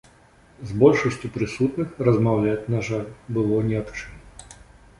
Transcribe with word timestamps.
З 0.69 0.77
большасцю 0.83 1.29
прысутных, 1.35 1.91
размаўляць, 2.07 2.65
на 2.77 2.81
жаль, 2.87 3.07
было 3.39 3.63
ні 3.69 3.81
аб 3.85 3.93
чым. 4.01 4.13